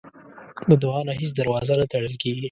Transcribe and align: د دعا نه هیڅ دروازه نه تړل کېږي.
د 0.69 0.71
دعا 0.83 1.01
نه 1.07 1.13
هیڅ 1.21 1.31
دروازه 1.39 1.73
نه 1.79 1.85
تړل 1.91 2.15
کېږي. 2.21 2.39